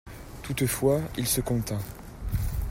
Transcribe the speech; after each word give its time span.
Toutefois 0.41 0.99
il 1.15 1.27
se 1.27 1.41
contint. 1.41 1.77